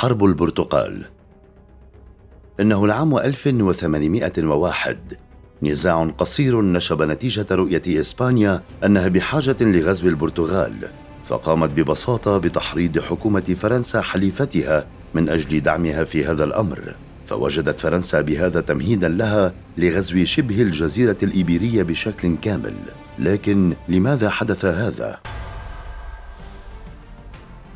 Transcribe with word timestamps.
حرب 0.00 0.24
البرتقال 0.24 1.04
إنه 2.60 2.84
العام 2.84 3.16
1801 3.16 4.98
نزاع 5.62 6.04
قصير 6.18 6.62
نشب 6.62 7.02
نتيجة 7.02 7.46
رؤية 7.50 7.82
إسبانيا 8.00 8.62
أنها 8.84 9.08
بحاجة 9.08 9.56
لغزو 9.60 10.08
البرتغال 10.08 10.88
فقامت 11.24 11.70
ببساطة 11.70 12.38
بتحريض 12.38 12.98
حكومة 12.98 13.54
فرنسا 13.56 14.00
حليفتها 14.00 14.86
من 15.14 15.28
أجل 15.28 15.60
دعمها 15.60 16.04
في 16.04 16.24
هذا 16.24 16.44
الأمر 16.44 16.94
فوجدت 17.26 17.80
فرنسا 17.80 18.20
بهذا 18.20 18.60
تمهيدا 18.60 19.08
لها 19.08 19.52
لغزو 19.78 20.24
شبه 20.24 20.62
الجزيرة 20.62 21.18
الإيبيرية 21.22 21.82
بشكل 21.82 22.36
كامل 22.42 22.74
لكن 23.18 23.74
لماذا 23.88 24.30
حدث 24.30 24.64
هذا؟ 24.64 25.20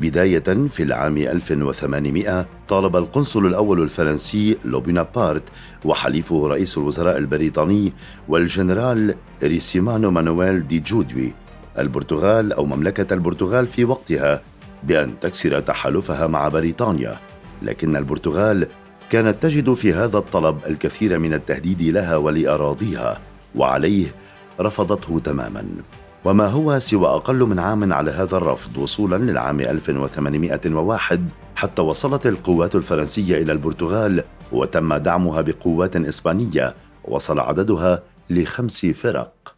بداية 0.00 0.66
في 0.68 0.82
العام 0.82 1.16
1800 1.16 2.46
طالب 2.68 2.96
القنصل 2.96 3.46
الأول 3.46 3.82
الفرنسي 3.82 4.56
لو 4.64 4.80
بونابرت 4.80 5.42
وحليفه 5.84 6.46
رئيس 6.48 6.78
الوزراء 6.78 7.18
البريطاني 7.18 7.92
والجنراليسيمو 8.28 10.10
مانويل 10.10 10.66
دي 10.66 10.80
جودوي. 10.80 11.32
البرتغال 11.78 12.52
أو 12.52 12.64
مملكة 12.64 13.14
البرتغال 13.14 13.66
في 13.66 13.84
وقتها 13.84 14.42
بأن 14.82 15.20
تكسر 15.20 15.60
تحالفها 15.60 16.26
مع 16.26 16.48
بريطانيا. 16.48 17.16
لكن 17.62 17.96
البرتغال 17.96 18.66
كانت 19.10 19.42
تجد 19.42 19.72
في 19.74 19.92
هذا 19.92 20.18
الطلب 20.18 20.58
الكثير 20.66 21.18
من 21.18 21.34
التهديد 21.34 21.82
لها 21.82 22.16
ولأراضيها 22.16 23.20
وعليه 23.54 24.14
رفضته 24.60 25.20
تماما. 25.24 25.64
وما 26.24 26.46
هو 26.46 26.78
سوى 26.78 27.06
أقل 27.06 27.38
من 27.38 27.58
عام 27.58 27.92
على 27.92 28.10
هذا 28.10 28.36
الرفض 28.36 28.76
وصولا 28.76 29.16
للعام 29.16 29.60
1801 29.60 31.20
حتى 31.56 31.82
وصلت 31.82 32.26
القوات 32.26 32.74
الفرنسية 32.74 33.42
إلى 33.42 33.52
البرتغال 33.52 34.24
وتم 34.52 34.94
دعمها 34.94 35.40
بقوات 35.40 35.96
إسبانية 35.96 36.74
وصل 37.04 37.38
عددها 37.38 38.02
لخمس 38.30 38.86
فرق. 38.86 39.54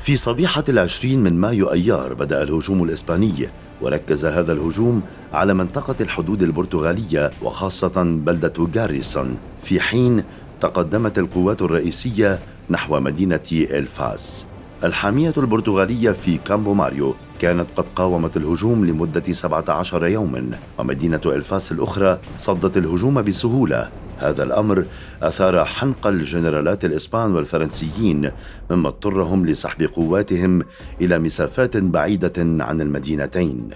في 0.00 0.16
صبيحة 0.16 0.64
العشرين 0.68 1.22
من 1.22 1.40
مايو 1.40 1.72
أيار 1.72 2.14
بدأ 2.14 2.42
الهجوم 2.42 2.82
الإسباني 2.82 3.48
وركز 3.80 4.26
هذا 4.26 4.52
الهجوم 4.52 5.02
على 5.32 5.54
منطقة 5.54 5.96
الحدود 6.00 6.42
البرتغالية 6.42 7.30
وخاصة 7.42 8.02
بلدة 8.02 8.68
غاريسون. 8.76 9.36
في 9.60 9.80
حين 9.80 10.24
تقدمت 10.60 11.18
القوات 11.18 11.62
الرئيسية 11.62 12.40
نحو 12.70 13.00
مدينة 13.00 13.48
إلفاس. 13.52 14.46
الحامية 14.84 15.32
البرتغالية 15.36 16.10
في 16.10 16.38
كامبو 16.38 16.74
ماريو 16.74 17.14
كانت 17.40 17.70
قد 17.76 17.84
قاومت 17.96 18.36
الهجوم 18.36 18.84
لمدة 18.84 19.32
17 19.32 20.06
يوما 20.06 20.50
ومدينة 20.78 21.20
إلفاس 21.26 21.72
الأخرى 21.72 22.18
صدت 22.36 22.76
الهجوم 22.76 23.22
بسهولة. 23.22 23.90
هذا 24.18 24.42
الأمر 24.42 24.84
أثار 25.22 25.64
حنق 25.64 26.06
الجنرالات 26.06 26.84
الإسبان 26.84 27.34
والفرنسيين 27.34 28.30
مما 28.70 28.88
اضطرهم 28.88 29.46
لسحب 29.46 29.82
قواتهم 29.82 30.62
إلى 31.00 31.18
مسافات 31.18 31.76
بعيدة 31.76 32.32
عن 32.38 32.80
المدينتين. 32.80 33.70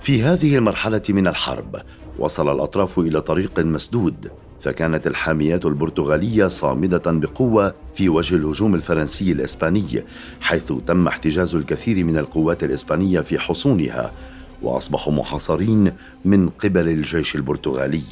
في 0.00 0.22
هذه 0.22 0.56
المرحلة 0.56 1.02
من 1.08 1.26
الحرب 1.26 1.76
وصل 2.18 2.54
الأطراف 2.54 2.98
إلى 2.98 3.20
طريق 3.20 3.58
مسدود. 3.58 4.30
فكانت 4.64 5.06
الحاميات 5.06 5.66
البرتغالية 5.66 6.48
صامدة 6.48 7.02
بقوة 7.06 7.74
في 7.94 8.08
وجه 8.08 8.34
الهجوم 8.34 8.74
الفرنسي 8.74 9.32
الإسباني 9.32 10.04
حيث 10.40 10.72
تم 10.86 11.06
احتجاز 11.06 11.54
الكثير 11.54 12.04
من 12.04 12.18
القوات 12.18 12.64
الإسبانية 12.64 13.20
في 13.20 13.38
حصونها 13.38 14.12
وأصبحوا 14.62 15.12
محاصرين 15.12 15.92
من 16.24 16.48
قبل 16.48 16.88
الجيش 16.88 17.34
البرتغالي. 17.34 18.02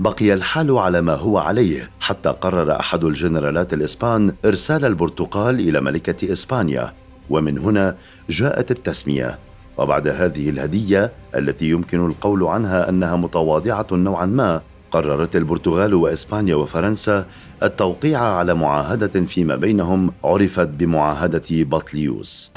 بقي 0.00 0.32
الحال 0.32 0.78
على 0.78 1.00
ما 1.00 1.14
هو 1.14 1.38
عليه 1.38 1.90
حتى 2.00 2.28
قرر 2.28 2.80
أحد 2.80 3.04
الجنرالات 3.04 3.74
الإسبان 3.74 4.34
إرسال 4.44 4.84
البرتقال 4.84 5.60
إلى 5.60 5.80
ملكة 5.80 6.32
إسبانيا 6.32 6.92
ومن 7.30 7.58
هنا 7.58 7.96
جاءت 8.30 8.70
التسمية. 8.70 9.38
وبعد 9.78 10.08
هذه 10.08 10.50
الهدية 10.50 11.12
التي 11.36 11.70
يمكن 11.70 12.06
القول 12.06 12.44
عنها 12.44 12.88
أنها 12.88 13.16
متواضعة 13.16 13.86
نوعا 13.92 14.26
ما 14.26 14.60
قررت 14.90 15.36
البرتغال 15.36 15.94
وإسبانيا 15.94 16.54
وفرنسا 16.54 17.26
التوقيع 17.62 18.20
على 18.20 18.54
معاهدة 18.54 19.24
فيما 19.24 19.56
بينهم 19.56 20.12
عرفت 20.24 20.68
بمعاهدة 20.68 21.42
بطليوس. 21.50 22.52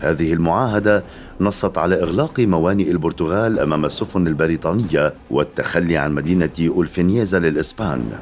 هذه 0.00 0.32
المعاهدة 0.32 1.04
نصت 1.40 1.78
على 1.78 2.02
إغلاق 2.02 2.40
موانئ 2.40 2.90
البرتغال 2.90 3.60
أمام 3.60 3.84
السفن 3.84 4.26
البريطانية 4.26 5.14
والتخلي 5.30 5.96
عن 5.96 6.14
مدينة 6.14 6.50
أولفينيزا 6.60 7.38
للإسبان. 7.38 8.12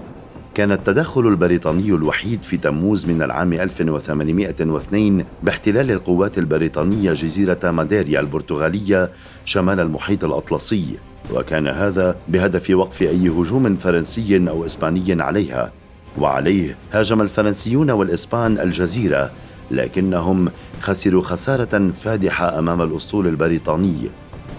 كان 0.55 0.73
التدخل 0.73 1.27
البريطاني 1.27 1.89
الوحيد 1.89 2.43
في 2.43 2.57
تموز 2.57 3.07
من 3.07 3.23
العام 3.23 3.53
1802 3.53 5.25
باحتلال 5.43 5.91
القوات 5.91 6.39
البريطانية 6.39 7.13
جزيرة 7.13 7.71
ماديريا 7.71 8.21
البرتغالية 8.21 9.11
شمال 9.45 9.81
المحيط 9.81 10.25
الأطلسي. 10.25 10.99
وكان 11.35 11.69
هذا 11.69 12.17
بهدف 12.29 12.71
وقف 12.71 13.03
أي 13.03 13.29
هجوم 13.29 13.77
فرنسي 13.77 14.49
أو 14.49 14.65
إسباني 14.65 15.23
عليها. 15.23 15.73
وعليه 16.19 16.77
هاجم 16.93 17.21
الفرنسيون 17.21 17.91
والإسبان 17.91 18.59
الجزيرة 18.59 19.31
لكنهم 19.71 20.49
خسروا 20.81 21.23
خسارة 21.23 21.91
فادحة 21.91 22.59
أمام 22.59 22.83
الأسطول 22.83 23.27
البريطاني. 23.27 24.11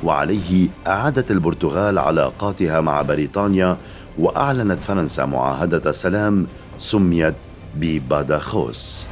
وعليه 0.03 0.68
أعادت 0.88 1.32
البرتغال 1.32 2.00
علاقاتها 2.00 2.82
مع 2.82 3.02
بريطانيا 3.02 3.78
وأعلنت 4.19 4.84
فرنسا 4.84 5.25
معاهدة 5.25 5.91
سلام 5.91 6.47
سميت 6.78 7.35
بباداخوس. 7.75 9.07